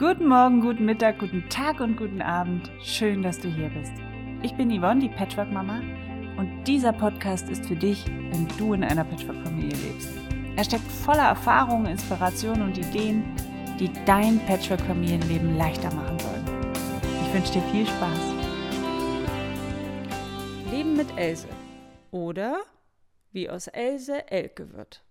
Guten 0.00 0.28
Morgen, 0.28 0.62
guten 0.62 0.86
Mittag, 0.86 1.18
guten 1.18 1.46
Tag 1.50 1.80
und 1.80 1.98
guten 1.98 2.22
Abend. 2.22 2.70
Schön, 2.82 3.22
dass 3.22 3.38
du 3.38 3.48
hier 3.48 3.68
bist. 3.68 3.92
Ich 4.42 4.54
bin 4.54 4.70
Yvonne, 4.70 4.98
die 4.98 5.10
Patchwork-Mama, 5.10 5.82
und 6.38 6.64
dieser 6.64 6.94
Podcast 6.94 7.50
ist 7.50 7.66
für 7.66 7.76
dich, 7.76 8.06
wenn 8.06 8.48
du 8.56 8.72
in 8.72 8.82
einer 8.82 9.04
Patchwork-Familie 9.04 9.76
lebst. 9.76 10.08
Er 10.56 10.64
steckt 10.64 10.90
voller 10.90 11.24
Erfahrungen, 11.24 11.84
Inspirationen 11.84 12.62
und 12.62 12.78
Ideen, 12.78 13.24
die 13.78 13.90
dein 14.06 14.38
Patchwork-Familienleben 14.46 15.58
leichter 15.58 15.94
machen 15.94 16.18
sollen. 16.18 16.46
Ich 17.26 17.34
wünsche 17.34 17.52
dir 17.52 17.62
viel 17.70 17.86
Spaß. 17.86 18.20
Leben 20.70 20.96
mit 20.96 21.14
Else. 21.18 21.46
Oder 22.10 22.56
wie 23.32 23.50
aus 23.50 23.66
Else 23.66 24.30
Elke 24.30 24.72
wird. 24.72 25.04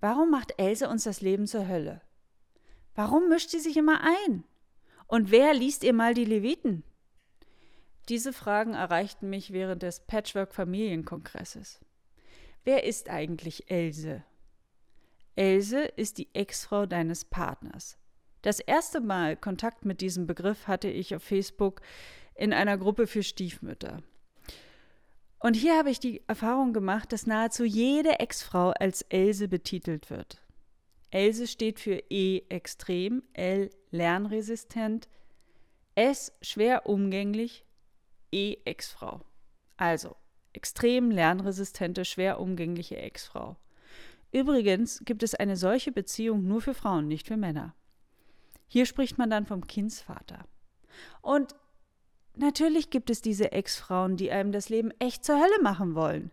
Warum 0.00 0.30
macht 0.30 0.52
Else 0.58 0.86
uns 0.86 1.04
das 1.04 1.22
Leben 1.22 1.46
zur 1.46 1.66
Hölle? 1.66 2.02
Warum 2.94 3.28
mischt 3.28 3.50
sie 3.50 3.60
sich 3.60 3.76
immer 3.76 4.00
ein? 4.02 4.44
Und 5.06 5.30
wer 5.30 5.54
liest 5.54 5.84
ihr 5.84 5.92
mal 5.92 6.14
die 6.14 6.24
Leviten? 6.24 6.84
Diese 8.08 8.32
Fragen 8.32 8.74
erreichten 8.74 9.30
mich 9.30 9.52
während 9.52 9.82
des 9.82 10.00
Patchwork-Familienkongresses. 10.06 11.80
Wer 12.64 12.84
ist 12.84 13.08
eigentlich 13.08 13.70
Else? 13.70 14.24
Else 15.36 15.84
ist 15.84 16.18
die 16.18 16.28
Ex-Frau 16.34 16.86
deines 16.86 17.24
Partners. 17.24 17.98
Das 18.42 18.58
erste 18.58 19.00
Mal 19.00 19.36
Kontakt 19.36 19.84
mit 19.84 20.00
diesem 20.00 20.26
Begriff 20.26 20.66
hatte 20.66 20.88
ich 20.88 21.14
auf 21.14 21.22
Facebook 21.22 21.82
in 22.34 22.52
einer 22.52 22.78
Gruppe 22.78 23.06
für 23.06 23.22
Stiefmütter. 23.22 24.02
Und 25.38 25.54
hier 25.54 25.78
habe 25.78 25.90
ich 25.90 26.00
die 26.00 26.22
Erfahrung 26.26 26.72
gemacht, 26.72 27.12
dass 27.12 27.26
nahezu 27.26 27.64
jede 27.64 28.18
Ex-Frau 28.18 28.70
als 28.70 29.02
Else 29.02 29.48
betitelt 29.48 30.10
wird. 30.10 30.42
Else 31.10 31.46
steht 31.46 31.80
für 31.80 32.02
E 32.08 32.42
extrem, 32.48 33.22
L 33.32 33.70
lernresistent, 33.90 35.08
S 35.94 36.32
schwer 36.40 36.86
umgänglich, 36.86 37.64
E 38.30 38.56
Ex-Frau. 38.64 39.20
Also 39.76 40.16
extrem 40.52 41.10
lernresistente, 41.10 42.04
schwer 42.04 42.40
umgängliche 42.40 42.96
Ex-Frau. 42.96 43.56
Übrigens 44.32 45.02
gibt 45.04 45.24
es 45.24 45.34
eine 45.34 45.56
solche 45.56 45.90
Beziehung 45.90 46.46
nur 46.46 46.60
für 46.60 46.74
Frauen, 46.74 47.08
nicht 47.08 47.26
für 47.26 47.36
Männer. 47.36 47.74
Hier 48.68 48.86
spricht 48.86 49.18
man 49.18 49.30
dann 49.30 49.46
vom 49.46 49.66
Kindsvater. 49.66 50.44
Und 51.22 51.56
natürlich 52.36 52.90
gibt 52.90 53.10
es 53.10 53.20
diese 53.20 53.50
Ex-Frauen, 53.50 54.16
die 54.16 54.30
einem 54.30 54.52
das 54.52 54.68
Leben 54.68 54.92
echt 55.00 55.24
zur 55.24 55.40
Hölle 55.40 55.60
machen 55.62 55.96
wollen 55.96 56.30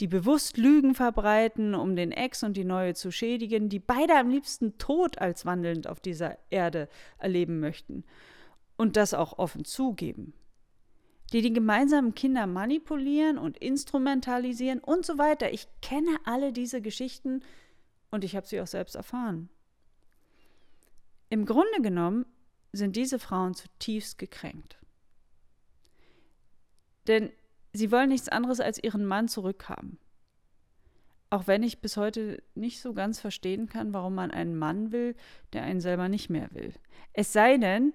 die 0.00 0.08
bewusst 0.08 0.56
Lügen 0.56 0.94
verbreiten, 0.94 1.74
um 1.74 1.94
den 1.96 2.12
Ex 2.12 2.42
und 2.42 2.56
die 2.56 2.64
neue 2.64 2.94
zu 2.94 3.10
schädigen, 3.10 3.68
die 3.68 3.78
beide 3.78 4.16
am 4.16 4.28
liebsten 4.28 4.76
tot 4.78 5.18
als 5.18 5.46
wandelnd 5.46 5.86
auf 5.86 6.00
dieser 6.00 6.38
Erde 6.50 6.88
erleben 7.18 7.60
möchten 7.60 8.04
und 8.76 8.96
das 8.96 9.14
auch 9.14 9.38
offen 9.38 9.64
zugeben, 9.64 10.34
die 11.32 11.42
die 11.42 11.52
gemeinsamen 11.52 12.14
Kinder 12.14 12.46
manipulieren 12.46 13.38
und 13.38 13.58
instrumentalisieren 13.58 14.80
und 14.80 15.06
so 15.06 15.18
weiter. 15.18 15.52
Ich 15.52 15.68
kenne 15.80 16.16
alle 16.24 16.52
diese 16.52 16.82
Geschichten 16.82 17.42
und 18.10 18.24
ich 18.24 18.34
habe 18.34 18.46
sie 18.46 18.60
auch 18.60 18.66
selbst 18.66 18.96
erfahren. 18.96 19.48
Im 21.30 21.46
Grunde 21.46 21.80
genommen 21.82 22.26
sind 22.72 22.96
diese 22.96 23.18
Frauen 23.18 23.54
zutiefst 23.54 24.18
gekränkt. 24.18 24.78
Denn 27.06 27.30
sie 27.74 27.92
wollen 27.92 28.08
nichts 28.08 28.28
anderes 28.30 28.60
als 28.60 28.82
ihren 28.82 29.04
Mann 29.04 29.28
zurückhaben. 29.28 29.98
Auch 31.28 31.46
wenn 31.46 31.62
ich 31.62 31.80
bis 31.80 31.96
heute 31.96 32.42
nicht 32.54 32.80
so 32.80 32.94
ganz 32.94 33.20
verstehen 33.20 33.68
kann, 33.68 33.92
warum 33.92 34.14
man 34.14 34.30
einen 34.30 34.56
Mann 34.56 34.92
will, 34.92 35.16
der 35.52 35.64
einen 35.64 35.80
selber 35.80 36.08
nicht 36.08 36.30
mehr 36.30 36.48
will. 36.52 36.72
Es 37.12 37.32
sei 37.32 37.58
denn, 37.58 37.92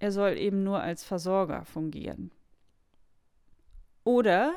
er 0.00 0.10
soll 0.10 0.36
eben 0.36 0.64
nur 0.64 0.80
als 0.80 1.04
Versorger 1.04 1.64
fungieren. 1.64 2.32
Oder 4.02 4.54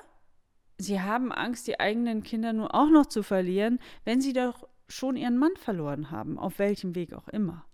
sie 0.79 0.99
haben 0.99 1.31
Angst, 1.31 1.67
die 1.67 1.79
eigenen 1.79 2.23
Kinder 2.23 2.51
nun 2.51 2.67
auch 2.67 2.89
noch 2.89 3.05
zu 3.05 3.21
verlieren, 3.21 3.79
wenn 4.03 4.21
sie 4.21 4.33
doch 4.33 4.67
schon 4.87 5.15
ihren 5.15 5.37
Mann 5.37 5.55
verloren 5.57 6.09
haben, 6.09 6.39
auf 6.39 6.57
welchem 6.57 6.95
Weg 6.95 7.13
auch 7.13 7.27
immer. 7.27 7.65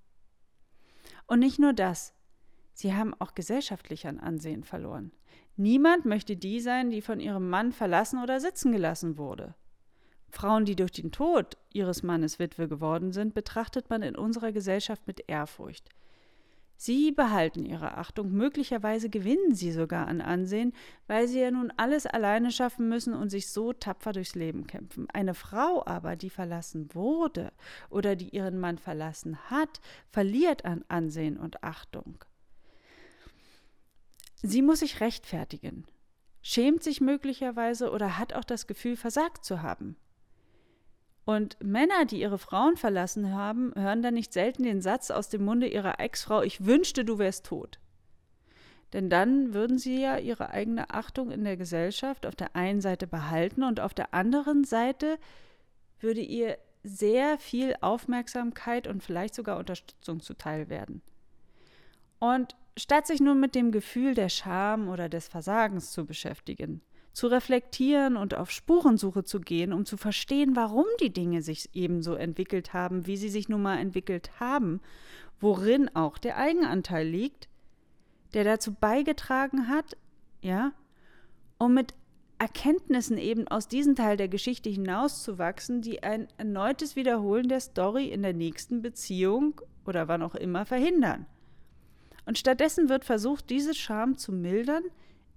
Und 1.28 1.40
nicht 1.40 1.60
nur 1.60 1.72
das, 1.72 2.14
sie 2.82 2.94
haben 2.94 3.14
auch 3.20 3.34
gesellschaftlich 3.36 4.08
an 4.08 4.20
Ansehen 4.20 4.64
verloren. 4.64 5.12
Niemand 5.56 6.06
möchte 6.06 6.36
die 6.36 6.60
sein, 6.60 6.90
die 6.90 7.02
von 7.02 7.20
ihrem 7.20 7.50
Mann 7.50 7.72
verlassen 7.72 8.22
oder 8.22 8.40
sitzen 8.40 8.72
gelassen 8.72 9.18
wurde. 9.18 9.56
Frauen, 10.30 10.66
die 10.66 10.76
durch 10.76 10.92
den 10.92 11.12
Tod 11.12 11.58
ihres 11.74 12.04
Mannes 12.04 12.40
Witwe 12.40 12.68
geworden 12.68 13.12
sind, 13.12 13.34
betrachtet 13.34 13.90
man 13.90 14.02
in 14.02 14.16
unserer 14.16 14.52
Gesellschaft 14.52 15.06
mit 15.06 15.24
Ehrfurcht. 15.28 15.90
Sie 16.78 17.12
behalten 17.12 17.64
ihre 17.64 17.98
Achtung, 17.98 18.32
möglicherweise 18.32 19.08
gewinnen 19.08 19.54
sie 19.54 19.72
sogar 19.72 20.08
an 20.08 20.20
Ansehen, 20.20 20.74
weil 21.06 21.28
sie 21.28 21.40
ja 21.40 21.52
nun 21.52 21.72
alles 21.78 22.08
alleine 22.08 22.50
schaffen 22.50 22.90
müssen 22.90 23.14
und 23.14 23.30
sich 23.30 23.52
so 23.52 23.72
tapfer 23.72 24.14
durchs 24.14 24.34
Leben 24.34 24.66
kämpfen. 24.66 25.08
Eine 25.14 25.36
Frau 25.36 25.86
aber, 25.86 26.16
die 26.16 26.32
verlassen 26.32 26.90
wurde 26.96 27.52
oder 27.92 28.16
die 28.16 28.30
ihren 28.30 28.60
Mann 28.60 28.80
verlassen 28.80 29.38
hat, 29.52 29.80
verliert 30.10 30.66
an 30.66 30.84
Ansehen 30.88 31.38
und 31.38 31.64
Achtung. 31.64 32.26
Sie 34.42 34.62
muss 34.62 34.80
sich 34.80 35.02
rechtfertigen, 35.02 35.86
schämt 36.42 36.84
sich 36.84 37.02
möglicherweise 37.02 37.92
oder 37.92 38.18
hat 38.18 38.34
auch 38.34 38.44
das 38.44 38.68
Gefühl, 38.68 38.96
versagt 38.96 39.46
zu 39.46 39.62
haben. 39.62 39.96
Und 41.26 41.58
Männer, 41.64 42.06
die 42.06 42.20
ihre 42.20 42.40
Frauen 42.40 42.78
verlassen 42.78 43.34
haben, 43.34 43.72
hören 43.76 44.02
dann 44.02 44.16
nicht 44.16 44.34
selten 44.34 44.64
den 44.64 44.82
Satz 44.82 45.12
aus 45.12 45.30
dem 45.30 45.46
Munde 45.46 45.68
ihrer 45.68 46.00
Ex-Frau, 46.00 46.42
ich 46.42 46.66
wünschte, 46.66 47.06
du 47.06 47.20
wärst 47.20 47.46
tot. 47.46 47.80
Denn 48.94 49.10
dann 49.10 49.54
würden 49.54 49.78
sie 49.78 50.02
ja 50.02 50.18
ihre 50.18 50.50
eigene 50.50 50.90
Achtung 50.90 51.32
in 51.32 51.44
der 51.44 51.56
Gesellschaft 51.56 52.26
auf 52.26 52.36
der 52.36 52.56
einen 52.56 52.82
Seite 52.82 53.08
behalten 53.08 53.64
und 53.64 53.80
auf 53.80 53.94
der 53.94 54.14
anderen 54.14 54.64
Seite 54.64 55.18
würde 56.00 56.22
ihr 56.22 56.58
sehr 56.84 57.38
viel 57.38 57.76
Aufmerksamkeit 57.80 58.88
und 58.88 59.04
vielleicht 59.04 59.36
sogar 59.36 59.60
Unterstützung 59.60 60.20
zuteil 60.20 60.68
werden. 60.70 61.02
Und 62.20 62.56
statt 62.78 63.08
sich 63.08 63.20
nun 63.20 63.40
mit 63.40 63.56
dem 63.56 63.72
Gefühl 63.72 64.14
der 64.14 64.30
Scham 64.30 64.90
oder 64.90 65.10
des 65.10 65.28
Versagens 65.28 65.92
zu 65.92 66.06
beschäftigen, 66.06 66.82
zu 67.14 67.28
reflektieren 67.28 68.16
und 68.16 68.36
auf 68.36 68.52
Spurensuche 68.52 69.24
zu 69.24 69.40
gehen, 69.42 69.74
um 69.74 69.86
zu 69.86 69.98
verstehen, 69.98 70.56
warum 70.56 70.86
die 71.00 71.12
Dinge 71.12 71.42
sich 71.42 71.70
ebenso 71.74 72.16
entwickelt 72.16 72.74
haben, 72.74 73.06
wie 73.08 73.18
sie 73.18 73.30
sich 73.30 73.50
nun 73.50 73.62
mal 73.62 73.78
entwickelt 73.78 74.40
haben, 74.40 74.82
worin 75.40 75.94
auch 75.96 76.18
der 76.18 76.38
Eigenanteil 76.38 77.08
liegt, 77.08 77.50
der 78.34 78.44
dazu 78.46 78.74
beigetragen 78.74 79.68
hat, 79.68 79.98
ja, 80.42 80.72
um 81.58 81.74
mit 81.74 81.94
Erkenntnissen 82.40 83.18
eben 83.18 83.48
aus 83.48 83.68
diesem 83.68 83.96
Teil 83.96 84.18
der 84.18 84.28
Geschichte 84.28 84.70
hinauszuwachsen, 84.70 85.82
die 85.82 86.02
ein 86.02 86.28
erneutes 86.38 86.96
Wiederholen 86.96 87.50
der 87.50 87.60
Story 87.60 88.08
in 88.08 88.24
der 88.24 88.34
nächsten 88.34 88.82
Beziehung 88.82 89.62
oder 89.86 90.08
wann 90.08 90.24
auch 90.24 90.34
immer 90.34 90.66
verhindern. 90.66 91.28
Und 92.26 92.38
stattdessen 92.38 92.90
wird 92.90 93.06
versucht, 93.06 93.50
diese 93.50 93.74
Scham 93.74 94.18
zu 94.18 94.32
mildern, 94.32 94.84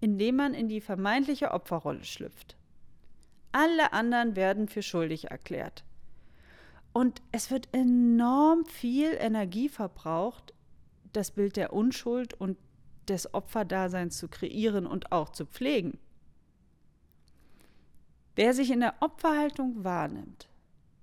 indem 0.00 0.36
man 0.36 0.54
in 0.54 0.68
die 0.68 0.80
vermeintliche 0.80 1.52
Opferrolle 1.52 2.04
schlüpft. 2.04 2.56
Alle 3.52 3.92
anderen 3.92 4.36
werden 4.36 4.68
für 4.68 4.82
schuldig 4.82 5.30
erklärt. 5.30 5.84
Und 6.92 7.22
es 7.32 7.50
wird 7.50 7.68
enorm 7.72 8.66
viel 8.66 9.16
Energie 9.18 9.68
verbraucht, 9.68 10.54
das 11.12 11.30
Bild 11.30 11.56
der 11.56 11.72
Unschuld 11.72 12.34
und 12.34 12.58
des 13.08 13.32
Opferdaseins 13.34 14.18
zu 14.18 14.28
kreieren 14.28 14.86
und 14.86 15.12
auch 15.12 15.30
zu 15.30 15.46
pflegen. 15.46 15.98
Wer 18.36 18.52
sich 18.54 18.70
in 18.70 18.80
der 18.80 18.94
Opferhaltung 19.00 19.84
wahrnimmt, 19.84 20.48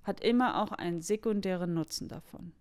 hat 0.04 0.22
immer 0.22 0.62
auch 0.62 0.72
einen 0.72 1.02
sekundären 1.02 1.74
Nutzen 1.74 2.08
davon. 2.08 2.52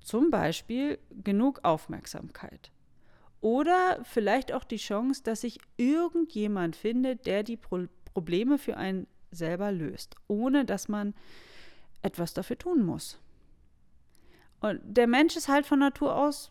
Zum 0.00 0.30
Beispiel 0.30 0.98
genug 1.10 1.60
Aufmerksamkeit. 1.62 2.70
Oder 3.40 4.00
vielleicht 4.04 4.52
auch 4.52 4.64
die 4.64 4.76
Chance, 4.76 5.22
dass 5.22 5.42
sich 5.42 5.58
irgendjemand 5.76 6.76
findet, 6.76 7.26
der 7.26 7.42
die 7.42 7.56
Pro 7.56 7.86
Probleme 8.12 8.58
für 8.58 8.76
einen 8.76 9.06
selber 9.30 9.70
löst, 9.70 10.16
ohne 10.26 10.64
dass 10.64 10.88
man 10.88 11.14
etwas 12.02 12.34
dafür 12.34 12.58
tun 12.58 12.84
muss. 12.84 13.20
Und 14.58 14.80
der 14.82 15.06
Mensch 15.06 15.36
ist 15.36 15.46
halt 15.46 15.64
von 15.64 15.78
Natur 15.78 16.16
aus 16.16 16.50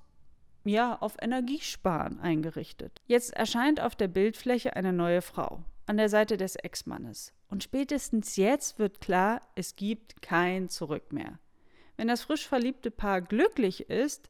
ja 0.63 0.97
auf 0.99 1.17
Energiesparen 1.21 2.19
eingerichtet. 2.19 3.01
Jetzt 3.07 3.33
erscheint 3.33 3.81
auf 3.81 3.95
der 3.95 4.07
Bildfläche 4.07 4.75
eine 4.75 4.93
neue 4.93 5.21
Frau 5.21 5.63
an 5.85 5.97
der 5.97 6.09
Seite 6.09 6.37
des 6.37 6.55
Ex-Mannes. 6.55 7.33
Und 7.49 7.63
spätestens 7.63 8.35
jetzt 8.35 8.77
wird 8.77 9.01
klar, 9.01 9.41
es 9.55 9.75
gibt 9.75 10.21
kein 10.21 10.69
Zurück 10.69 11.11
mehr. 11.11 11.39
Wenn 11.99 12.07
das 12.07 12.21
frisch 12.21 12.47
verliebte 12.47 12.91
Paar 12.91 13.19
glücklich 13.19 13.89
ist, 13.89 14.29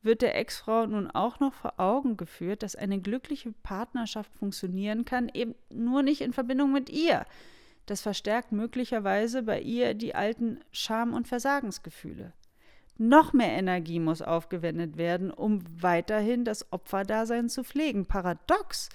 wird 0.00 0.22
der 0.22 0.36
Ex-Frau 0.36 0.86
nun 0.86 1.10
auch 1.10 1.40
noch 1.40 1.52
vor 1.52 1.74
Augen 1.80 2.16
geführt, 2.16 2.62
dass 2.62 2.76
eine 2.76 3.00
glückliche 3.00 3.50
Partnerschaft 3.64 4.32
funktionieren 4.32 5.04
kann, 5.04 5.28
eben 5.34 5.56
nur 5.70 6.04
nicht 6.04 6.20
in 6.20 6.32
Verbindung 6.32 6.70
mit 6.70 6.88
ihr. 6.88 7.26
Das 7.86 8.00
verstärkt 8.00 8.52
möglicherweise 8.52 9.42
bei 9.42 9.60
ihr 9.60 9.94
die 9.94 10.14
alten 10.14 10.60
Scham- 10.70 11.12
und 11.12 11.26
Versagensgefühle. 11.26 12.32
Noch 12.96 13.32
mehr 13.32 13.58
Energie 13.58 13.98
muss 13.98 14.22
aufgewendet 14.22 14.96
werden, 14.96 15.32
um 15.32 15.64
weiterhin 15.82 16.44
das 16.44 16.72
Opferdasein 16.72 17.48
zu 17.48 17.64
pflegen. 17.64 18.06
Paradox 18.06 18.88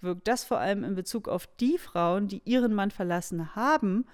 wirkt 0.00 0.26
das 0.26 0.42
vor 0.42 0.58
allem 0.58 0.82
in 0.82 0.96
Bezug 0.96 1.28
auf 1.28 1.46
die 1.60 1.78
Frauen, 1.78 2.26
die 2.26 2.42
ihren 2.44 2.74
Mann 2.74 2.90
verlassen 2.90 3.54
haben 3.54 4.04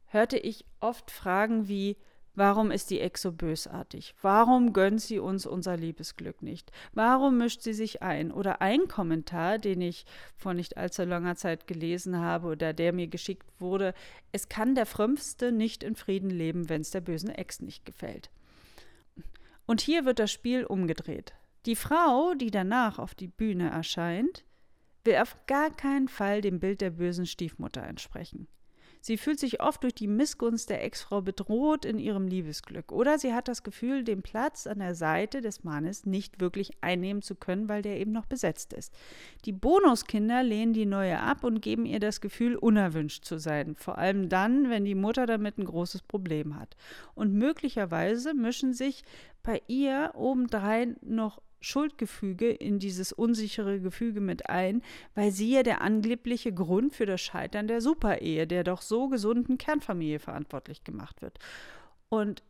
hörte 0.06 0.38
ich 0.38 0.64
oft 0.80 1.10
Fragen 1.10 1.68
wie, 1.68 1.96
Warum 2.38 2.70
ist 2.70 2.90
die 2.90 3.00
Ex 3.00 3.22
so 3.22 3.32
bösartig? 3.32 4.14
Warum 4.22 4.72
gönnt 4.72 5.00
sie 5.00 5.18
uns 5.18 5.44
unser 5.44 5.76
Liebesglück 5.76 6.40
nicht? 6.40 6.70
Warum 6.92 7.38
mischt 7.38 7.62
sie 7.62 7.72
sich 7.72 8.00
ein? 8.00 8.30
Oder 8.30 8.62
ein 8.62 8.86
Kommentar, 8.86 9.58
den 9.58 9.80
ich 9.80 10.06
vor 10.36 10.54
nicht 10.54 10.76
allzu 10.76 11.02
langer 11.02 11.34
Zeit 11.34 11.66
gelesen 11.66 12.20
habe 12.20 12.46
oder 12.46 12.72
der 12.72 12.92
mir 12.92 13.08
geschickt 13.08 13.48
wurde, 13.58 13.92
es 14.30 14.48
kann 14.48 14.76
der 14.76 14.86
Frömmste 14.86 15.50
nicht 15.50 15.82
in 15.82 15.96
Frieden 15.96 16.30
leben, 16.30 16.68
wenn 16.68 16.82
es 16.82 16.92
der 16.92 17.00
bösen 17.00 17.30
Ex 17.30 17.58
nicht 17.58 17.84
gefällt. 17.84 18.30
Und 19.68 19.82
hier 19.82 20.06
wird 20.06 20.18
das 20.18 20.32
Spiel 20.32 20.64
umgedreht. 20.64 21.34
Die 21.66 21.76
Frau, 21.76 22.32
die 22.32 22.50
danach 22.50 22.98
auf 22.98 23.14
die 23.14 23.28
Bühne 23.28 23.68
erscheint, 23.68 24.46
will 25.04 25.16
auf 25.16 25.36
gar 25.46 25.70
keinen 25.70 26.08
Fall 26.08 26.40
dem 26.40 26.58
Bild 26.58 26.80
der 26.80 26.88
bösen 26.88 27.26
Stiefmutter 27.26 27.82
entsprechen. 27.82 28.48
Sie 29.00 29.16
fühlt 29.16 29.38
sich 29.38 29.60
oft 29.60 29.82
durch 29.82 29.94
die 29.94 30.06
Missgunst 30.06 30.70
der 30.70 30.84
Ex-Frau 30.84 31.22
bedroht 31.22 31.84
in 31.84 31.98
ihrem 31.98 32.26
Liebesglück. 32.26 32.92
Oder 32.92 33.18
sie 33.18 33.34
hat 33.34 33.48
das 33.48 33.62
Gefühl, 33.62 34.04
den 34.04 34.22
Platz 34.22 34.66
an 34.66 34.78
der 34.78 34.94
Seite 34.94 35.40
des 35.40 35.64
Mannes 35.64 36.06
nicht 36.06 36.40
wirklich 36.40 36.72
einnehmen 36.80 37.22
zu 37.22 37.34
können, 37.34 37.68
weil 37.68 37.82
der 37.82 37.98
eben 38.00 38.12
noch 38.12 38.26
besetzt 38.26 38.72
ist. 38.72 38.92
Die 39.44 39.52
Bonuskinder 39.52 40.42
lehnen 40.42 40.72
die 40.72 40.86
neue 40.86 41.20
ab 41.20 41.44
und 41.44 41.60
geben 41.60 41.86
ihr 41.86 42.00
das 42.00 42.20
Gefühl, 42.20 42.56
unerwünscht 42.56 43.24
zu 43.24 43.38
sein. 43.38 43.76
Vor 43.76 43.98
allem 43.98 44.28
dann, 44.28 44.70
wenn 44.70 44.84
die 44.84 44.94
Mutter 44.94 45.26
damit 45.26 45.58
ein 45.58 45.64
großes 45.64 46.02
Problem 46.02 46.58
hat. 46.58 46.76
Und 47.14 47.32
möglicherweise 47.34 48.34
mischen 48.34 48.74
sich 48.74 49.04
bei 49.42 49.62
ihr 49.66 50.12
obendrein 50.14 50.96
noch 51.00 51.40
Schuldgefüge 51.60 52.50
in 52.50 52.78
dieses 52.78 53.12
unsichere 53.12 53.80
Gefüge 53.80 54.20
mit 54.20 54.48
ein, 54.48 54.82
weil 55.14 55.32
sie 55.32 55.52
ja 55.52 55.62
der 55.62 55.80
angebliche 55.80 56.52
Grund 56.52 56.94
für 56.94 57.06
das 57.06 57.20
Scheitern 57.20 57.66
der 57.66 57.80
Superehe, 57.80 58.46
der 58.46 58.64
doch 58.64 58.82
so 58.82 59.08
gesunden 59.08 59.58
Kernfamilie 59.58 60.18
verantwortlich 60.18 60.84
gemacht 60.84 61.22
wird. 61.22 61.38
Und 62.08 62.42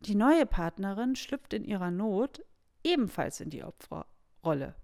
die 0.00 0.14
neue 0.14 0.46
Partnerin 0.46 1.16
schlüpft 1.16 1.54
in 1.54 1.64
ihrer 1.64 1.90
Not 1.90 2.42
ebenfalls 2.82 3.40
in 3.40 3.50
die 3.50 3.64
Opferrolle. 3.64 4.74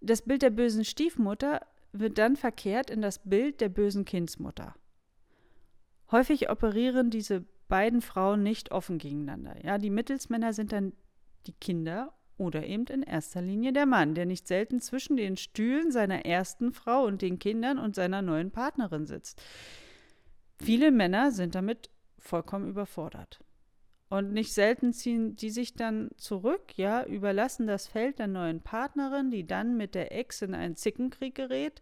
Das 0.00 0.22
Bild 0.22 0.42
der 0.42 0.50
bösen 0.50 0.84
Stiefmutter 0.84 1.60
wird 1.92 2.18
dann 2.18 2.36
verkehrt 2.36 2.90
in 2.90 3.02
das 3.02 3.18
Bild 3.18 3.60
der 3.60 3.68
bösen 3.68 4.04
Kindsmutter. 4.04 4.74
Häufig 6.10 6.50
operieren 6.50 7.10
diese 7.10 7.44
beiden 7.72 8.02
Frauen 8.02 8.42
nicht 8.42 8.70
offen 8.70 8.98
gegeneinander. 8.98 9.56
Ja, 9.64 9.78
die 9.78 9.88
Mittelsmänner 9.88 10.52
sind 10.52 10.72
dann 10.72 10.92
die 11.46 11.54
Kinder 11.54 12.12
oder 12.36 12.66
eben 12.66 12.84
in 12.88 13.02
erster 13.02 13.40
Linie 13.40 13.72
der 13.72 13.86
Mann, 13.86 14.14
der 14.14 14.26
nicht 14.26 14.46
selten 14.46 14.78
zwischen 14.78 15.16
den 15.16 15.38
Stühlen 15.38 15.90
seiner 15.90 16.26
ersten 16.26 16.74
Frau 16.74 17.06
und 17.06 17.22
den 17.22 17.38
Kindern 17.38 17.78
und 17.78 17.94
seiner 17.94 18.20
neuen 18.20 18.50
Partnerin 18.50 19.06
sitzt. 19.06 19.42
Viele 20.62 20.90
Männer 20.90 21.30
sind 21.30 21.54
damit 21.54 21.88
vollkommen 22.18 22.68
überfordert. 22.68 23.40
Und 24.10 24.34
nicht 24.34 24.52
selten 24.52 24.92
ziehen 24.92 25.34
die 25.36 25.48
sich 25.48 25.72
dann 25.72 26.10
zurück, 26.18 26.76
ja, 26.76 27.02
überlassen 27.06 27.66
das 27.66 27.86
Feld 27.86 28.18
der 28.18 28.26
neuen 28.26 28.60
Partnerin, 28.60 29.30
die 29.30 29.46
dann 29.46 29.78
mit 29.78 29.94
der 29.94 30.12
Ex 30.12 30.42
in 30.42 30.54
einen 30.54 30.76
Zickenkrieg 30.76 31.34
gerät. 31.34 31.80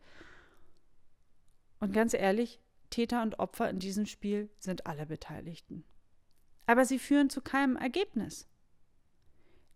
Und 1.80 1.92
ganz 1.92 2.14
ehrlich, 2.14 2.60
Täter 2.90 3.22
und 3.22 3.38
Opfer 3.38 3.70
in 3.70 3.78
diesem 3.78 4.06
Spiel 4.06 4.50
sind 4.58 4.86
alle 4.86 5.06
Beteiligten. 5.06 5.84
Aber 6.66 6.84
sie 6.84 6.98
führen 6.98 7.30
zu 7.30 7.40
keinem 7.40 7.76
Ergebnis. 7.76 8.48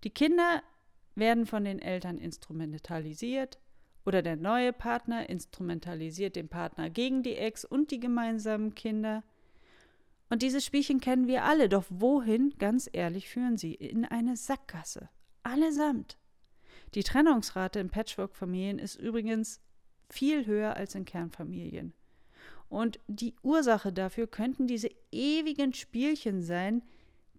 Die 0.05 0.11
Kinder 0.11 0.63
werden 1.15 1.47
von 1.47 1.65
den 1.65 1.81
Eltern 1.81 2.19
instrumentalisiert 2.19 3.59
oder 4.05 4.23
der 4.23 4.37
neue 4.37 4.73
Partner 4.73 5.29
instrumentalisiert 5.29 6.37
den 6.37 6.49
Partner 6.49 6.91
gegen 6.91 7.23
die 7.23 7.37
Ex 7.37 7.65
und 7.65 7.91
die 7.91 8.01
gemeinsamen 8.01 8.75
Kinder. 8.75 9.23
Und 10.29 10.43
dieses 10.43 10.65
Spielchen 10.65 11.01
kennen 11.01 11.27
wir 11.27 11.45
alle, 11.45 11.69
doch 11.69 11.85
wohin, 11.89 12.55
ganz 12.59 12.89
ehrlich, 12.93 13.29
führen 13.29 13.57
sie? 13.57 13.75
In 13.75 14.05
eine 14.05 14.37
Sackgasse. 14.37 15.09
Allesamt. 15.43 16.19
Die 16.95 17.03
Trennungsrate 17.03 17.81
in 17.81 17.91
Patchwork-Familien 17.91 18.79
ist 18.79 18.97
übrigens 18.97 19.61
viel 20.11 20.47
höher 20.47 20.77
als 20.77 20.95
in 20.95 21.05
Kernfamilien. 21.05 21.95
Und 22.75 22.99
die 23.07 23.37
Ursache 23.45 23.93
dafür 23.93 24.27
könnten 24.27 24.67
diese 24.67 24.91
ewigen 25.13 25.75
Spielchen 25.75 26.43
sein, 26.43 26.83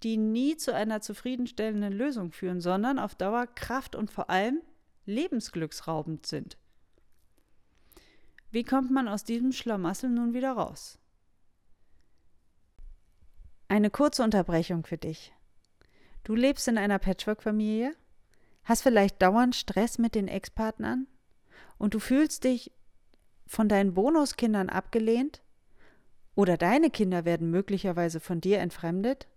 die 0.01 0.15
nie 0.15 0.55
zu 0.55 0.73
einer 0.73 1.01
zufriedenstellenden 1.01 1.91
Lösung 1.91 2.31
führen, 2.31 2.61
sondern 2.61 2.99
auf 2.99 3.15
Dauer 3.15 3.45
Kraft 3.45 3.97
und 3.97 4.09
vor 4.09 4.29
allem 4.29 4.61
lebensglücksraubend 5.05 6.25
sind. 6.25 6.57
Wie 8.51 8.63
kommt 8.63 8.91
man 8.91 9.09
aus 9.09 9.25
diesem 9.25 9.51
Schlamassel 9.51 10.09
nun 10.09 10.33
wieder 10.33 10.53
raus? 10.53 10.99
Eine 13.67 13.89
kurze 13.89 14.23
Unterbrechung 14.23 14.85
für 14.85 14.97
dich. 14.97 15.33
Du 16.23 16.33
lebst 16.33 16.65
in 16.69 16.77
einer 16.77 16.97
Patchwork-Familie, 16.97 17.93
hast 18.63 18.83
vielleicht 18.83 19.21
dauernd 19.21 19.53
Stress 19.53 19.97
mit 19.97 20.15
den 20.15 20.29
Ex-Partnern 20.29 21.07
und 21.77 21.93
du 21.93 21.99
fühlst 21.99 22.45
dich 22.45 22.71
von 23.45 23.69
deinen 23.69 23.93
Bonuskindern 23.93 24.69
abgelehnt 24.69 25.41
oder 26.35 26.57
deine 26.57 26.89
Kinder 26.89 27.25
werden 27.25 27.49
möglicherweise 27.49 28.19
von 28.19 28.41
dir 28.41 28.59
entfremdet 28.59 29.27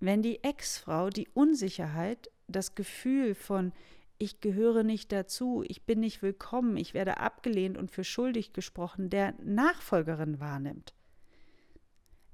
wenn 0.00 0.22
die 0.22 0.42
Ex-Frau 0.42 1.10
die 1.10 1.28
Unsicherheit, 1.32 2.30
das 2.46 2.74
Gefühl 2.74 3.34
von 3.34 3.72
ich 4.18 4.40
gehöre 4.40 4.82
nicht 4.82 5.12
dazu, 5.12 5.62
ich 5.66 5.84
bin 5.84 6.00
nicht 6.00 6.22
willkommen, 6.22 6.76
ich 6.76 6.94
werde 6.94 7.18
abgelehnt 7.18 7.76
und 7.76 7.90
für 7.90 8.04
schuldig 8.04 8.52
gesprochen, 8.52 9.10
der 9.10 9.34
Nachfolgerin 9.42 10.40
wahrnimmt. 10.40 10.94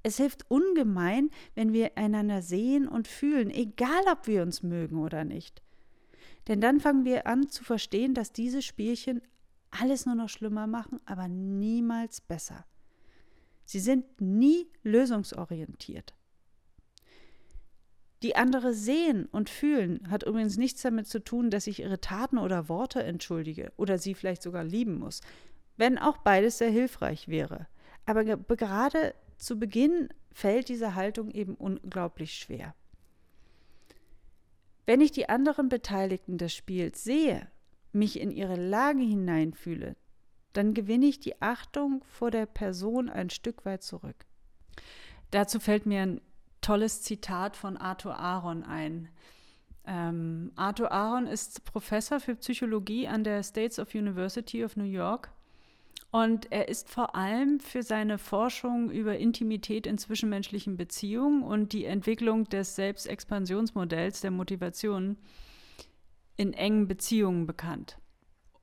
Es 0.01 0.17
hilft 0.17 0.49
ungemein, 0.49 1.29
wenn 1.55 1.73
wir 1.73 1.97
einander 1.97 2.41
sehen 2.41 2.87
und 2.87 3.07
fühlen, 3.07 3.49
egal 3.49 4.03
ob 4.11 4.27
wir 4.27 4.43
uns 4.43 4.63
mögen 4.63 4.97
oder 4.97 5.23
nicht. 5.23 5.61
Denn 6.47 6.59
dann 6.59 6.81
fangen 6.81 7.05
wir 7.05 7.25
an 7.25 7.49
zu 7.49 7.63
verstehen, 7.63 8.13
dass 8.13 8.33
diese 8.33 8.61
Spielchen 8.61 9.21
alles 9.79 10.05
nur 10.05 10.15
noch 10.15 10.29
schlimmer 10.29 10.67
machen, 10.67 10.99
aber 11.05 11.27
niemals 11.27 12.21
besser. 12.21 12.65
Sie 13.65 13.79
sind 13.79 14.21
nie 14.21 14.67
lösungsorientiert. 14.83 16.13
Die 18.21 18.35
andere 18.35 18.73
sehen 18.73 19.25
und 19.25 19.49
fühlen 19.49 20.09
hat 20.09 20.23
übrigens 20.23 20.57
nichts 20.57 20.81
damit 20.81 21.07
zu 21.07 21.19
tun, 21.19 21.49
dass 21.49 21.67
ich 21.67 21.79
ihre 21.79 21.99
Taten 21.99 22.37
oder 22.37 22.69
Worte 22.69 23.03
entschuldige 23.03 23.73
oder 23.75 23.97
sie 23.97 24.13
vielleicht 24.13 24.41
sogar 24.41 24.63
lieben 24.63 24.97
muss, 24.97 25.19
wenn 25.75 25.97
auch 25.97 26.17
beides 26.17 26.59
sehr 26.59 26.69
hilfreich 26.69 27.27
wäre. 27.27 27.67
Aber 28.05 28.23
gerade 28.23 29.13
zu 29.37 29.59
Beginn 29.59 30.09
fällt 30.31 30.69
diese 30.69 30.95
Haltung 30.95 31.31
eben 31.31 31.55
unglaublich 31.55 32.33
schwer. 32.35 32.75
Wenn 34.85 35.01
ich 35.01 35.11
die 35.11 35.29
anderen 35.29 35.67
Beteiligten 35.67 36.37
des 36.37 36.53
Spiels 36.53 37.03
sehe, 37.03 37.49
mich 37.93 38.19
in 38.19 38.31
ihre 38.31 38.55
Lage 38.55 39.01
hineinfühle, 39.01 39.95
dann 40.53 40.73
gewinne 40.73 41.07
ich 41.07 41.19
die 41.19 41.41
Achtung 41.41 42.03
vor 42.07 42.31
der 42.31 42.45
Person 42.45 43.09
ein 43.09 43.29
Stück 43.29 43.65
weit 43.65 43.83
zurück. 43.83 44.25
Dazu 45.31 45.59
fällt 45.59 45.85
mir 45.85 46.01
ein 46.01 46.21
tolles 46.61 47.01
Zitat 47.01 47.55
von 47.55 47.77
Arthur 47.77 48.17
Aaron 48.17 48.63
ein. 48.63 49.09
Ähm, 49.85 50.51
Arthur 50.55 50.91
Aaron 50.91 51.27
ist 51.27 51.65
Professor 51.65 52.19
für 52.19 52.35
Psychologie 52.35 53.07
an 53.07 53.23
der 53.23 53.43
States 53.43 53.79
of 53.79 53.93
University 53.93 54.63
of 54.63 54.75
New 54.77 54.83
York 54.83 55.31
und 56.13 56.51
er 56.51 56.69
ist 56.69 56.89
vor 56.89 57.15
allem 57.15 57.59
für 57.59 57.81
seine 57.81 58.19
Forschung 58.19 58.91
über 58.91 59.17
Intimität 59.17 59.87
in 59.87 59.97
zwischenmenschlichen 59.97 60.77
Beziehungen 60.77 61.41
und 61.41 61.73
die 61.73 61.85
Entwicklung 61.85 62.43
des 62.45 62.75
Selbstexpansionsmodells 62.75 64.21
der 64.21 64.29
Motivation 64.29 65.17
in 66.37 66.53
engen 66.53 66.87
Beziehungen 66.87 67.45
bekannt. 67.45 67.97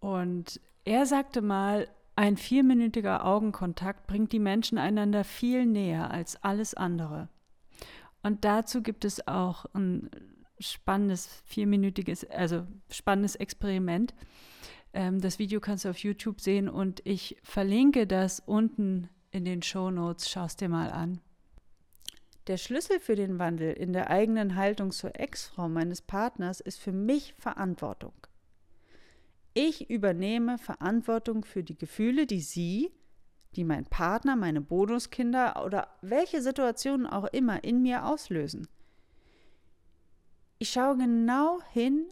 Und 0.00 0.60
er 0.84 1.06
sagte 1.06 1.42
mal, 1.42 1.88
ein 2.16 2.36
vierminütiger 2.36 3.24
Augenkontakt 3.24 4.06
bringt 4.06 4.32
die 4.32 4.38
Menschen 4.38 4.78
einander 4.78 5.24
viel 5.24 5.66
näher 5.66 6.10
als 6.10 6.42
alles 6.42 6.74
andere. 6.74 7.28
Und 8.22 8.44
dazu 8.44 8.82
gibt 8.82 9.04
es 9.04 9.26
auch 9.26 9.64
ein 9.72 10.10
spannendes, 10.58 11.42
vierminütiges, 11.46 12.28
also 12.28 12.66
spannendes 12.90 13.36
Experiment. 13.36 14.14
Ähm, 14.92 15.20
das 15.20 15.38
Video 15.38 15.60
kannst 15.60 15.84
du 15.84 15.88
auf 15.88 15.98
YouTube 15.98 16.40
sehen 16.40 16.68
und 16.68 17.00
ich 17.04 17.36
verlinke 17.42 18.06
das 18.06 18.40
unten 18.40 19.08
in 19.30 19.44
den 19.44 19.62
Show 19.62 19.90
Notes. 19.90 20.28
Schau 20.28 20.44
es 20.44 20.56
dir 20.56 20.68
mal 20.68 20.90
an. 20.90 21.20
Der 22.50 22.56
Schlüssel 22.56 22.98
für 22.98 23.14
den 23.14 23.38
Wandel 23.38 23.74
in 23.74 23.92
der 23.92 24.10
eigenen 24.10 24.56
Haltung 24.56 24.90
zur 24.90 25.14
Ex-Frau 25.14 25.68
meines 25.68 26.02
Partners 26.02 26.58
ist 26.58 26.80
für 26.80 26.90
mich 26.90 27.36
Verantwortung. 27.38 28.12
Ich 29.54 29.88
übernehme 29.88 30.58
Verantwortung 30.58 31.44
für 31.44 31.62
die 31.62 31.78
Gefühle, 31.78 32.26
die 32.26 32.40
sie, 32.40 32.90
die 33.54 33.62
mein 33.62 33.84
Partner, 33.84 34.34
meine 34.34 34.60
Bonuskinder 34.60 35.64
oder 35.64 35.96
welche 36.02 36.42
Situationen 36.42 37.06
auch 37.06 37.26
immer 37.26 37.62
in 37.62 37.82
mir 37.82 38.04
auslösen. 38.04 38.66
Ich 40.58 40.70
schaue 40.70 40.96
genau 40.96 41.60
hin, 41.70 42.06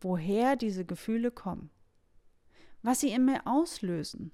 woher 0.00 0.56
diese 0.56 0.84
Gefühle 0.84 1.30
kommen, 1.30 1.70
was 2.82 2.98
sie 2.98 3.10
in 3.10 3.24
mir 3.24 3.46
auslösen. 3.46 4.32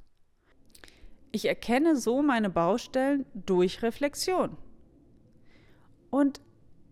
Ich 1.33 1.45
erkenne 1.45 1.97
so 1.97 2.23
meine 2.23 2.49
Baustellen 2.49 3.27
durch 3.35 3.83
Reflexion. 3.83 4.57
Und 6.15 6.41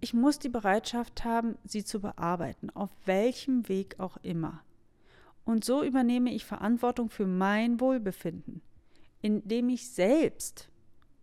ich 0.01 0.15
muss 0.15 0.39
die 0.39 0.49
Bereitschaft 0.49 1.25
haben, 1.25 1.57
sie 1.65 1.85
zu 1.85 2.01
bearbeiten, 2.01 2.71
auf 2.71 2.91
welchem 3.05 3.69
Weg 3.69 4.01
auch 4.01 4.17
immer. 4.23 4.65
Und 5.45 5.65
so 5.65 5.83
übernehme 5.83 6.33
ich 6.33 6.45
Verantwortung 6.45 7.09
für 7.09 7.27
mein 7.27 7.81
Wohlbefinden 7.81 8.63
indem 9.23 9.69
ich 9.71 9.89
selbst 9.89 10.69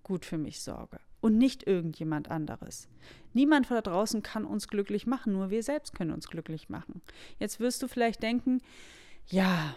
gut 0.04 0.26
für 0.26 0.38
mich 0.38 0.62
sorge 0.62 1.00
und 1.22 1.38
nicht 1.38 1.68
irgendjemand 1.68 2.32
anderes. 2.32 2.88
Niemand 3.34 3.68
von 3.68 3.76
da 3.76 3.82
draußen 3.82 4.24
kann 4.24 4.46
uns 4.46 4.70
glücklich 4.70 5.06
machen, 5.06 5.34
nur 5.34 5.52
wir 5.52 5.62
selbst 5.62 5.94
können 5.94 6.12
uns 6.12 6.28
glücklich 6.28 6.70
machen. 6.70 7.02
Jetzt 7.38 7.60
wirst 7.60 7.84
du 7.84 7.88
vielleicht 7.88 8.24
denken, 8.24 8.62
ja, 9.28 9.76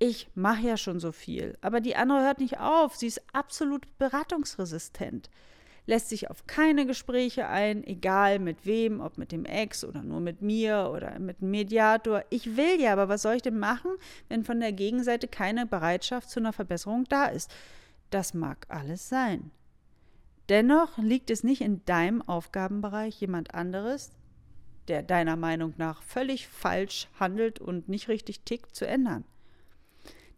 ich 0.00 0.28
mache 0.34 0.62
ja 0.62 0.76
schon 0.76 1.00
so 1.00 1.12
viel, 1.12 1.56
aber 1.60 1.80
die 1.80 1.96
andere 1.96 2.22
hört 2.22 2.40
nicht 2.40 2.58
auf, 2.58 2.96
sie 2.96 3.06
ist 3.06 3.22
absolut 3.32 3.86
beratungsresistent 3.98 5.28
lässt 5.88 6.10
sich 6.10 6.28
auf 6.28 6.46
keine 6.46 6.84
Gespräche 6.84 7.48
ein, 7.48 7.82
egal 7.82 8.40
mit 8.40 8.66
wem, 8.66 9.00
ob 9.00 9.16
mit 9.16 9.32
dem 9.32 9.46
Ex 9.46 9.84
oder 9.84 10.02
nur 10.02 10.20
mit 10.20 10.42
mir 10.42 10.90
oder 10.92 11.18
mit 11.18 11.40
dem 11.40 11.50
Mediator. 11.50 12.24
Ich 12.28 12.58
will 12.58 12.78
ja, 12.78 12.92
aber 12.92 13.08
was 13.08 13.22
soll 13.22 13.36
ich 13.36 13.42
denn 13.42 13.58
machen, 13.58 13.92
wenn 14.28 14.44
von 14.44 14.60
der 14.60 14.72
Gegenseite 14.72 15.28
keine 15.28 15.64
Bereitschaft 15.64 16.28
zu 16.28 16.40
einer 16.40 16.52
Verbesserung 16.52 17.04
da 17.08 17.24
ist? 17.24 17.50
Das 18.10 18.34
mag 18.34 18.66
alles 18.68 19.08
sein. 19.08 19.50
Dennoch 20.50 20.98
liegt 20.98 21.30
es 21.30 21.42
nicht 21.42 21.62
in 21.62 21.82
deinem 21.86 22.20
Aufgabenbereich, 22.20 23.18
jemand 23.18 23.54
anderes, 23.54 24.10
der 24.88 25.02
deiner 25.02 25.36
Meinung 25.36 25.72
nach 25.78 26.02
völlig 26.02 26.48
falsch 26.48 27.08
handelt 27.18 27.60
und 27.60 27.88
nicht 27.88 28.08
richtig 28.08 28.40
tickt, 28.40 28.76
zu 28.76 28.86
ändern. 28.86 29.24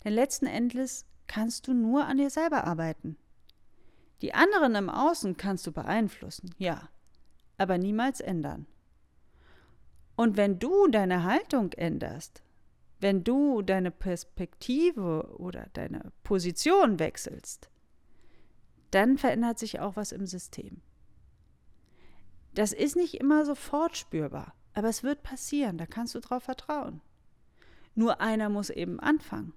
Denn 0.04 0.12
letzten 0.12 0.46
Endes 0.46 1.06
kannst 1.26 1.66
du 1.66 1.74
nur 1.74 2.04
an 2.04 2.18
dir 2.18 2.30
selber 2.30 2.64
arbeiten. 2.64 3.16
Die 4.22 4.34
anderen 4.34 4.74
im 4.74 4.90
Außen 4.90 5.36
kannst 5.36 5.66
du 5.66 5.72
beeinflussen, 5.72 6.54
ja, 6.58 6.88
aber 7.56 7.78
niemals 7.78 8.20
ändern. 8.20 8.66
Und 10.16 10.36
wenn 10.36 10.58
du 10.58 10.88
deine 10.88 11.24
Haltung 11.24 11.72
änderst, 11.72 12.42
wenn 13.00 13.24
du 13.24 13.62
deine 13.62 13.90
Perspektive 13.90 15.34
oder 15.38 15.68
deine 15.72 16.12
Position 16.22 16.98
wechselst, 16.98 17.70
dann 18.90 19.16
verändert 19.16 19.58
sich 19.58 19.80
auch 19.80 19.96
was 19.96 20.12
im 20.12 20.26
System. 20.26 20.82
Das 22.54 22.72
ist 22.72 22.96
nicht 22.96 23.14
immer 23.14 23.46
sofort 23.46 23.96
spürbar, 23.96 24.54
aber 24.74 24.88
es 24.88 25.02
wird 25.02 25.22
passieren, 25.22 25.78
da 25.78 25.86
kannst 25.86 26.14
du 26.14 26.20
drauf 26.20 26.42
vertrauen. 26.42 27.00
Nur 27.94 28.20
einer 28.20 28.48
muss 28.48 28.70
eben 28.70 29.00
anfangen. 29.00 29.54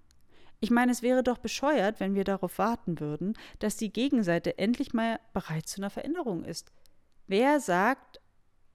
Ich 0.63 0.71
meine, 0.71 0.93
es 0.93 1.01
wäre 1.01 1.23
doch 1.23 1.39
bescheuert, 1.39 1.99
wenn 1.99 2.15
wir 2.15 2.23
darauf 2.23 2.57
warten 2.57 3.01
würden, 3.01 3.33
dass 3.59 3.75
die 3.75 3.91
Gegenseite 3.91 4.57
endlich 4.57 4.93
mal 4.93 5.19
bereit 5.33 5.67
zu 5.67 5.81
einer 5.81 5.89
Veränderung 5.89 6.45
ist. 6.45 6.71
Wer 7.27 7.59
sagt, 7.59 8.21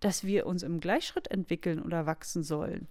dass 0.00 0.22
wir 0.22 0.44
uns 0.44 0.62
im 0.62 0.80
Gleichschritt 0.80 1.30
entwickeln 1.30 1.80
oder 1.82 2.04
wachsen 2.04 2.42
sollen? 2.42 2.88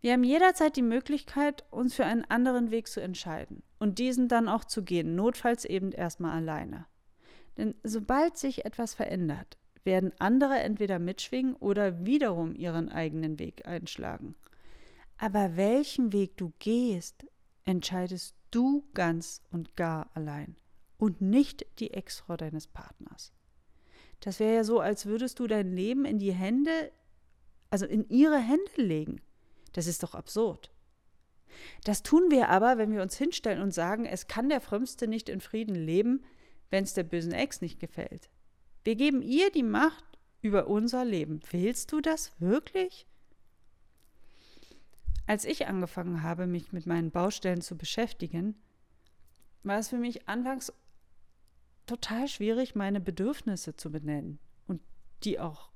Wir 0.00 0.12
haben 0.12 0.22
jederzeit 0.22 0.76
die 0.76 0.82
Möglichkeit, 0.82 1.64
uns 1.72 1.92
für 1.96 2.04
einen 2.04 2.24
anderen 2.24 2.70
Weg 2.70 2.86
zu 2.86 3.00
entscheiden 3.00 3.64
und 3.80 3.98
diesen 3.98 4.28
dann 4.28 4.48
auch 4.48 4.64
zu 4.64 4.84
gehen, 4.84 5.16
notfalls 5.16 5.64
eben 5.64 5.90
erstmal 5.90 6.36
alleine. 6.36 6.86
Denn 7.58 7.74
sobald 7.82 8.38
sich 8.38 8.64
etwas 8.64 8.94
verändert, 8.94 9.58
werden 9.82 10.12
andere 10.20 10.60
entweder 10.60 11.00
mitschwingen 11.00 11.56
oder 11.56 12.06
wiederum 12.06 12.54
ihren 12.54 12.90
eigenen 12.90 13.40
Weg 13.40 13.66
einschlagen. 13.66 14.36
Aber 15.18 15.56
welchen 15.56 16.14
Weg 16.14 16.36
du 16.38 16.52
gehst, 16.60 17.26
entscheidest 17.70 18.34
du 18.50 18.84
ganz 18.94 19.42
und 19.50 19.76
gar 19.76 20.10
allein 20.14 20.56
und 20.98 21.20
nicht 21.20 21.64
die 21.78 21.92
Ex-Frau 21.92 22.36
deines 22.36 22.66
Partners. 22.66 23.32
Das 24.18 24.40
wäre 24.40 24.56
ja 24.56 24.64
so, 24.64 24.80
als 24.80 25.06
würdest 25.06 25.38
du 25.38 25.46
dein 25.46 25.72
Leben 25.72 26.04
in 26.04 26.18
die 26.18 26.32
Hände, 26.32 26.92
also 27.70 27.86
in 27.86 28.08
ihre 28.08 28.38
Hände 28.38 28.82
legen. 28.82 29.22
Das 29.72 29.86
ist 29.86 30.02
doch 30.02 30.14
absurd. 30.14 30.70
Das 31.84 32.02
tun 32.02 32.30
wir 32.30 32.48
aber, 32.48 32.76
wenn 32.76 32.92
wir 32.92 33.02
uns 33.02 33.16
hinstellen 33.16 33.62
und 33.62 33.72
sagen, 33.72 34.04
es 34.04 34.26
kann 34.26 34.48
der 34.48 34.60
Frömmste 34.60 35.06
nicht 35.06 35.28
in 35.28 35.40
Frieden 35.40 35.74
leben, 35.74 36.24
wenn 36.70 36.84
es 36.84 36.94
der 36.94 37.04
bösen 37.04 37.32
Ex 37.32 37.60
nicht 37.60 37.80
gefällt. 37.80 38.30
Wir 38.84 38.96
geben 38.96 39.22
ihr 39.22 39.50
die 39.50 39.62
Macht 39.62 40.04
über 40.42 40.66
unser 40.66 41.04
Leben. 41.04 41.40
Willst 41.50 41.92
du 41.92 42.00
das 42.00 42.32
wirklich? 42.40 43.06
Als 45.30 45.44
ich 45.44 45.68
angefangen 45.68 46.24
habe, 46.24 46.48
mich 46.48 46.72
mit 46.72 46.86
meinen 46.86 47.12
Baustellen 47.12 47.60
zu 47.60 47.78
beschäftigen, 47.78 48.56
war 49.62 49.78
es 49.78 49.86
für 49.90 49.96
mich 49.96 50.28
anfangs 50.28 50.72
total 51.86 52.26
schwierig, 52.26 52.74
meine 52.74 53.00
Bedürfnisse 53.00 53.76
zu 53.76 53.92
benennen 53.92 54.40
und 54.66 54.80
die 55.22 55.38
auch 55.38 55.70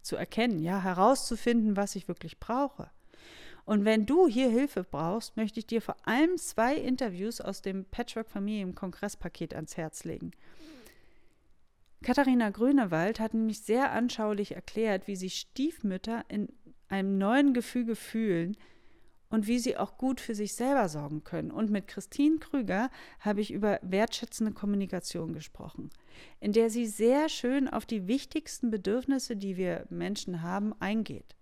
zu 0.00 0.16
erkennen, 0.16 0.58
ja, 0.58 0.82
herauszufinden, 0.82 1.76
was 1.76 1.96
ich 1.96 2.08
wirklich 2.08 2.40
brauche. 2.40 2.90
Und 3.66 3.84
wenn 3.84 4.06
du 4.06 4.26
hier 4.26 4.48
Hilfe 4.48 4.84
brauchst, 4.84 5.36
möchte 5.36 5.60
ich 5.60 5.66
dir 5.66 5.82
vor 5.82 5.96
allem 6.08 6.38
zwei 6.38 6.76
Interviews 6.76 7.42
aus 7.42 7.60
dem 7.60 7.84
Patchwork 7.84 8.30
Familien 8.30 8.74
Kongresspaket 8.74 9.52
ans 9.52 9.76
Herz 9.76 10.04
legen. 10.04 10.30
Katharina 12.02 12.48
Grünewald 12.48 13.20
hat 13.20 13.34
nämlich 13.34 13.60
sehr 13.60 13.92
anschaulich 13.92 14.54
erklärt, 14.54 15.06
wie 15.06 15.16
sich 15.16 15.38
Stiefmütter 15.38 16.24
in 16.28 16.48
einem 16.90 17.18
neuen 17.18 17.54
Gefüge 17.54 17.96
fühlen 17.96 18.56
und 19.30 19.46
wie 19.46 19.58
sie 19.58 19.76
auch 19.76 19.96
gut 19.96 20.20
für 20.20 20.34
sich 20.34 20.54
selber 20.54 20.88
sorgen 20.88 21.24
können. 21.24 21.50
Und 21.50 21.70
mit 21.70 21.86
Christine 21.86 22.38
Krüger 22.38 22.90
habe 23.20 23.40
ich 23.40 23.52
über 23.52 23.78
wertschätzende 23.82 24.52
Kommunikation 24.52 25.32
gesprochen, 25.32 25.90
in 26.40 26.52
der 26.52 26.68
sie 26.68 26.86
sehr 26.86 27.28
schön 27.28 27.68
auf 27.68 27.86
die 27.86 28.08
wichtigsten 28.08 28.70
Bedürfnisse, 28.70 29.36
die 29.36 29.56
wir 29.56 29.86
Menschen 29.88 30.42
haben, 30.42 30.74
eingeht. 30.80 31.36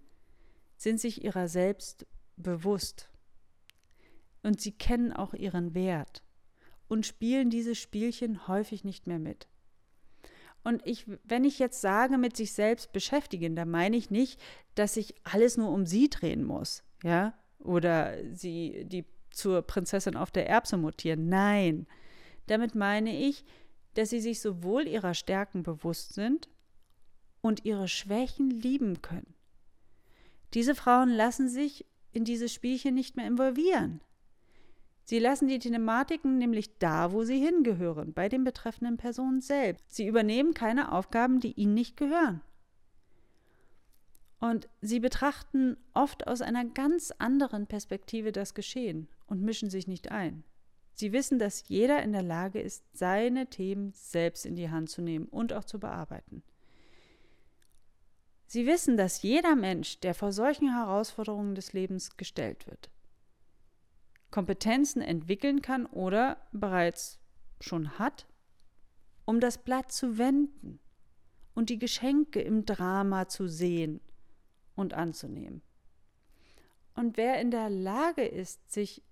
sind 0.78 1.00
sich 1.00 1.24
ihrer 1.24 1.48
selbst 1.48 2.06
bewusst. 2.38 3.10
Und 4.44 4.62
sie 4.62 4.72
kennen 4.72 5.14
auch 5.14 5.34
ihren 5.34 5.74
Wert 5.74 6.24
und 6.88 7.06
spielen 7.06 7.50
diese 7.50 7.76
Spielchen 7.76 8.48
häufig 8.48 8.84
nicht 8.84 9.08
mehr 9.08 9.20
mit. 9.20 9.48
Und 10.64 10.86
ich, 10.86 11.06
wenn 11.24 11.46
ich 11.46 11.60
jetzt 11.60 11.82
sage, 11.82 12.18
mit 12.18 12.36
sich 12.36 12.54
selbst 12.54 12.92
beschäftigen, 12.92 13.56
dann 13.56 13.70
meine 13.70 13.96
ich 13.96 14.12
nicht, 14.12 14.42
dass 14.76 14.96
sich 14.96 15.16
alles 15.24 15.58
nur 15.58 15.70
um 15.70 15.86
sie 15.86 16.10
drehen 16.10 16.44
muss, 16.44 16.84
ja, 17.04 17.34
oder 17.60 18.16
sie 18.34 18.86
die 18.86 19.06
zur 19.32 19.62
Prinzessin 19.62 20.16
auf 20.16 20.32
der 20.32 20.50
Erbse 20.50 20.78
mutieren. 20.78 21.30
Nein, 21.30 21.88
damit 22.48 22.76
meine 22.76 23.18
ich, 23.18 23.46
dass 23.94 24.10
sie 24.10 24.20
sich 24.20 24.42
sowohl 24.42 24.88
ihrer 24.88 25.14
Stärken 25.14 25.64
bewusst 25.64 26.14
sind 26.14 26.50
und 27.42 27.66
ihre 27.66 27.88
Schwächen 27.88 28.50
lieben 28.50 29.02
können. 29.02 29.34
Diese 30.54 30.76
Frauen 30.76 31.10
lassen 31.10 31.48
sich 31.48 31.86
in 32.12 32.26
dieses 32.26 32.52
Spielchen 32.52 32.96
nicht 32.96 33.16
mehr 33.16 33.28
involvieren. 33.28 34.02
Sie 35.10 35.18
lassen 35.18 35.48
die 35.48 35.58
Thematiken 35.58 36.38
nämlich 36.38 36.78
da, 36.78 37.12
wo 37.12 37.24
sie 37.24 37.44
hingehören, 37.44 38.14
bei 38.14 38.30
den 38.30 38.44
betreffenden 38.44 38.98
Personen 38.98 39.42
selbst. 39.42 39.92
Sie 39.92 40.06
übernehmen 40.06 40.54
keine 40.54 40.92
Aufgaben, 40.92 41.40
die 41.40 41.54
ihnen 41.54 41.74
nicht 41.74 41.98
gehören. 41.98 42.42
Und 44.40 44.70
sie 44.82 45.00
betrachten 45.00 45.78
oft 45.96 46.28
aus 46.28 46.42
einer 46.42 46.64
ganz 46.64 47.12
anderen 47.18 47.66
Perspektive 47.66 48.32
das 48.32 48.54
Geschehen 48.54 49.08
und 49.26 49.42
mischen 49.42 49.72
sich 49.72 49.88
nicht 49.88 50.12
ein. 50.12 50.44
Sie 50.94 51.12
wissen, 51.12 51.40
dass 51.40 51.68
jeder 51.68 52.04
in 52.04 52.12
der 52.12 52.22
Lage 52.22 52.62
ist, 52.62 52.86
seine 52.96 53.48
Themen 53.48 53.94
selbst 53.96 54.46
in 54.46 54.56
die 54.56 54.70
Hand 54.70 54.92
zu 54.92 55.02
nehmen 55.02 55.26
und 55.26 55.54
auch 55.54 55.66
zu 55.66 55.80
bearbeiten. 55.80 56.44
Sie 58.46 58.68
wissen, 58.68 58.96
dass 58.96 59.24
jeder 59.24 59.56
Mensch, 59.56 60.02
der 60.02 60.14
vor 60.14 60.32
solchen 60.32 60.72
Herausforderungen 60.72 61.56
des 61.56 61.74
Lebens 61.74 62.16
gestellt 62.16 62.68
wird, 62.68 62.92
Kompetenzen 64.32 65.02
entwickeln 65.02 65.62
kann 65.62 65.86
oder 65.88 66.38
bereits 66.52 67.20
schon 67.62 67.98
hat, 67.98 68.28
um 69.26 69.40
das 69.40 69.58
Blatt 69.58 69.92
zu 69.92 70.18
wenden 70.18 70.80
und 71.56 71.70
die 71.70 71.80
Geschenke 71.80 72.42
im 72.42 72.66
Drama 72.66 73.28
zu 73.28 73.48
sehen 73.48 74.02
und 74.76 74.94
anzunehmen. 74.94 75.62
Und 76.96 77.18
wer 77.18 77.40
in 77.42 77.52
der 77.52 77.70
Lage 77.70 78.26
ist, 78.26 78.72
sich 78.72 79.04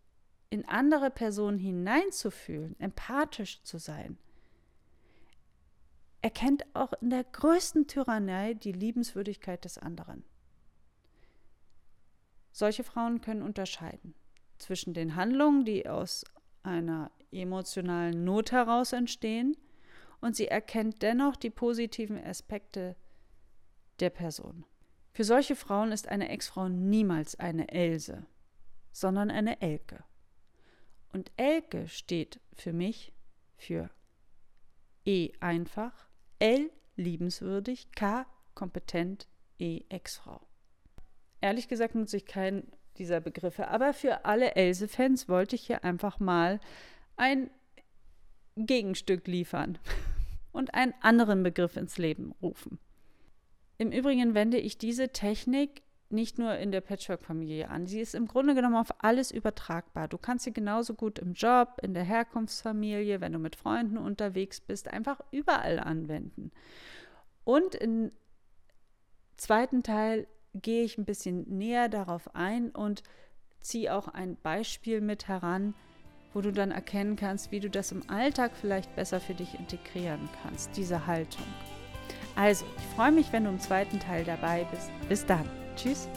in 0.50 0.68
andere 0.68 1.10
Personen 1.10 1.58
hineinzufühlen, 1.58 2.80
empathisch 2.80 3.64
zu 3.64 3.80
sein, 3.80 4.18
erkennt 6.22 6.66
auch 6.74 6.94
in 7.02 7.10
der 7.10 7.24
größten 7.24 7.88
Tyrannei 7.88 8.54
die 8.54 8.72
Liebenswürdigkeit 8.72 9.66
des 9.66 9.78
anderen. 9.78 10.24
Solche 12.52 12.84
Frauen 12.84 13.22
können 13.22 13.42
unterscheiden 13.42 14.16
zwischen 14.58 14.94
den 14.94 15.16
Handlungen, 15.16 15.66
die 15.66 15.88
aus 15.88 16.26
einer 16.64 17.12
emotionalen 17.32 18.24
Not 18.24 18.52
heraus 18.52 18.94
entstehen, 18.94 19.56
und 20.20 20.36
sie 20.36 20.48
erkennt 20.48 21.04
dennoch 21.04 21.36
die 21.36 21.52
positiven 21.52 22.18
Aspekte 22.24 22.96
der 24.00 24.10
Person. 24.10 24.66
Für 25.14 25.24
solche 25.24 25.56
Frauen 25.56 25.92
ist 25.92 26.08
eine 26.08 26.30
Ex-Frau 26.30 26.70
niemals 26.70 27.40
eine 27.40 27.70
Else, 27.70 28.26
sondern 28.92 29.32
eine 29.32 29.62
Elke. 29.62 30.04
Und 31.14 31.32
Elke 31.38 31.88
steht 31.88 32.40
für 32.54 32.74
mich 32.74 33.14
für 33.56 33.90
E 35.06 35.32
einfach, 35.40 36.08
L 36.40 36.70
liebenswürdig, 36.96 37.92
K 37.94 38.26
kompetent, 38.54 39.28
E 39.60 39.82
Ex-Frau. 39.90 40.42
Ehrlich 41.42 41.68
gesagt 41.68 41.96
nutze 41.96 42.18
ich 42.18 42.26
keinen 42.26 42.72
dieser 43.00 43.22
Begriffe, 43.22 43.68
aber 43.68 43.94
für 43.94 44.26
alle 44.26 44.56
Else-Fans 44.56 45.30
wollte 45.30 45.56
ich 45.56 45.66
hier 45.66 45.84
einfach 45.84 46.20
mal 46.20 46.60
ein 47.16 47.50
Gegenstück 48.56 49.28
liefern 49.28 49.78
und 50.52 50.74
einen 50.74 50.94
anderen 51.02 51.44
Begriff 51.44 51.78
ins 51.78 51.98
Leben 51.98 52.34
rufen. 52.42 52.80
Im 53.78 53.92
Übrigen 53.92 54.34
wende 54.34 54.58
ich 54.58 54.78
diese 54.78 55.10
Technik 55.10 55.84
nicht 56.10 56.40
nur 56.40 56.56
in 56.56 56.72
der 56.72 56.82
Patchwork-Familie 56.82 57.70
an. 57.70 57.86
Sie 57.86 58.00
ist 58.00 58.16
im 58.16 58.28
Grunde 58.28 58.56
genommen 58.56 58.78
auf 58.78 59.04
alles 59.04 59.32
übertragbar. 59.32 60.08
Du 60.08 60.18
kannst 60.18 60.46
sie 60.46 60.54
genauso 60.54 60.94
gut 60.94 61.20
im 61.20 61.34
Job, 61.34 61.80
in 61.82 61.94
der 61.94 62.04
Herkunftsfamilie, 62.04 63.20
wenn 63.20 63.34
du 63.34 63.40
mit 63.40 63.56
Freunden 63.56 63.98
unterwegs 63.98 64.62
bist, 64.62 64.88
einfach 64.88 65.20
überall 65.32 65.80
anwenden. 65.80 66.52
Und 67.44 67.76
im 67.76 68.12
zweiten 69.36 69.84
Teil 69.84 70.28
gehe 70.62 70.84
ich 70.84 70.98
ein 70.98 71.06
bisschen 71.06 71.46
näher 71.48 71.90
darauf 71.90 72.36
ein 72.36 72.70
und 72.72 73.04
ziehe 73.62 73.94
auch 73.94 74.08
ein 74.08 74.38
Beispiel 74.42 75.02
mit 75.02 75.28
heran, 75.28 75.74
wo 76.34 76.42
du 76.42 76.52
dann 76.52 76.72
erkennen 76.72 77.16
kannst, 77.16 77.52
wie 77.52 77.60
du 77.60 77.70
das 77.70 77.92
im 77.92 78.10
Alltag 78.10 78.52
vielleicht 78.60 78.96
besser 78.96 79.20
für 79.20 79.34
dich 79.34 79.58
integrieren 79.58 80.30
kannst, 80.44 80.76
diese 80.78 81.08
Haltung. 81.08 81.46
Also, 82.36 82.66
ich 82.78 82.96
freue 82.96 83.12
mich, 83.12 83.34
wenn 83.34 83.46
du 83.46 83.50
im 83.50 83.60
zweiten 83.60 84.00
Teil 84.00 84.24
dabei 84.24 84.68
bist. 84.72 84.92
Bis 85.10 85.26
dann. 85.26 85.50
Tschüss. 85.76 86.08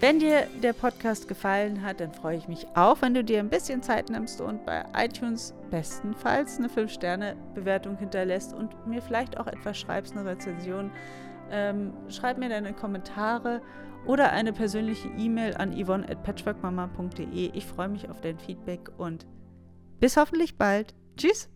Wenn 0.00 0.20
dir 0.20 0.46
der 0.62 0.74
Podcast 0.74 1.26
gefallen 1.26 1.82
hat, 1.82 2.00
dann 2.00 2.12
freue 2.12 2.36
ich 2.36 2.46
mich 2.46 2.68
auch, 2.74 3.02
wenn 3.02 3.14
du 3.14 3.24
dir 3.24 3.40
ein 3.40 3.50
bisschen 3.50 3.82
Zeit 3.82 4.10
nimmst 4.10 4.40
und 4.40 4.64
bei 4.64 4.84
iTunes 4.96 5.54
bestenfalls 5.70 6.58
eine 6.58 6.68
5-Sterne-Bewertung 6.68 7.98
hinterlässt 7.98 8.54
und 8.54 8.86
mir 8.86 9.02
vielleicht 9.02 9.38
auch 9.38 9.48
etwas 9.48 9.76
schreibst, 9.76 10.16
eine 10.16 10.24
Rezension. 10.24 10.92
Ähm, 11.50 11.92
schreib 12.08 12.38
mir 12.38 12.48
deine 12.48 12.72
Kommentare 12.72 13.62
oder 14.06 14.32
eine 14.32 14.52
persönliche 14.52 15.08
E-Mail 15.18 15.54
an 15.56 15.72
yvonne 15.72 16.08
at 16.08 16.22
patchworkmama.de. 16.22 17.50
Ich 17.52 17.66
freue 17.66 17.88
mich 17.88 18.08
auf 18.08 18.20
dein 18.20 18.38
Feedback 18.38 18.90
und 18.96 19.26
bis 20.00 20.16
hoffentlich 20.16 20.56
bald. 20.56 20.94
Tschüss! 21.16 21.50